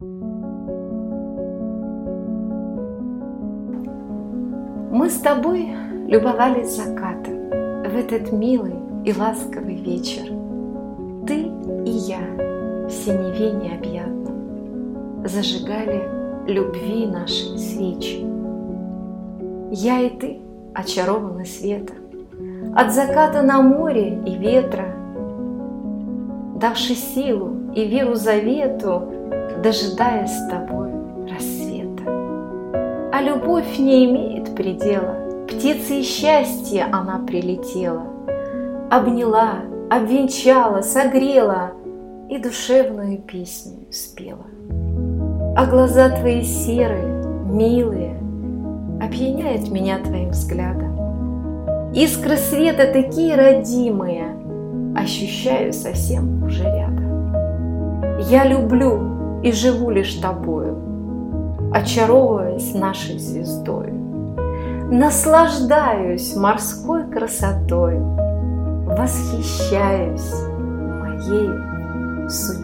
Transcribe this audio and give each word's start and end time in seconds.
Мы 0.00 0.06
с 5.10 5.18
тобой 5.18 5.70
любовались 6.06 6.76
закатом 6.76 7.50
в 7.82 7.96
этот 7.96 8.30
милый 8.30 8.76
и 9.04 9.12
ласковый 9.12 9.74
вечер. 9.74 10.32
Ты 11.26 11.50
и 11.84 11.90
я 11.90 12.20
в 12.86 12.90
синеве 12.90 13.50
необъятном 13.50 15.26
зажигали 15.26 16.08
любви 16.46 17.04
наши 17.06 17.58
свечи. 17.58 18.24
Я 19.72 20.02
и 20.02 20.10
ты 20.10 20.38
очарованы 20.74 21.44
света, 21.44 21.94
от 22.76 22.92
заката 22.92 23.42
на 23.42 23.62
море 23.62 24.16
и 24.24 24.36
ветра, 24.36 24.94
давши 26.54 26.94
силу 26.94 27.72
и 27.74 27.84
веру 27.84 28.14
завету, 28.14 29.18
дожидаясь 29.62 30.30
с 30.30 30.48
тобой 30.48 30.90
рассвета. 31.30 32.02
А 33.12 33.20
любовь 33.22 33.78
не 33.78 34.06
имеет 34.06 34.54
предела, 34.54 35.16
птицей 35.48 36.02
счастья 36.02 36.88
она 36.92 37.18
прилетела, 37.26 38.04
обняла, 38.90 39.60
обвенчала, 39.90 40.82
согрела 40.82 41.72
и 42.28 42.38
душевную 42.38 43.18
песню 43.18 43.86
спела. 43.90 44.46
А 45.56 45.66
глаза 45.66 46.10
твои 46.10 46.42
серые, 46.42 47.24
милые, 47.46 48.16
опьяняет 49.02 49.70
меня 49.70 49.98
твоим 49.98 50.30
взглядом. 50.30 51.92
Искры 51.94 52.36
света 52.36 52.92
такие 52.92 53.34
родимые, 53.34 54.36
ощущаю 54.96 55.72
совсем 55.72 56.44
уже 56.44 56.64
рядом. 56.64 58.18
Я 58.20 58.44
люблю 58.44 59.17
и 59.42 59.52
живу 59.52 59.90
лишь 59.90 60.14
тобою, 60.14 61.70
очаровываясь 61.72 62.74
нашей 62.74 63.18
звездой. 63.18 63.92
Наслаждаюсь 64.90 66.34
морской 66.34 67.04
красотой, 67.10 67.98
восхищаюсь 68.86 70.32
моей 71.00 71.50
судьбой. 72.28 72.57